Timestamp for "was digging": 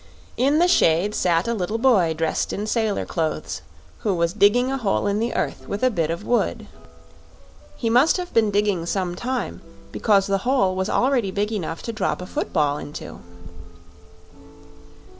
4.15-4.71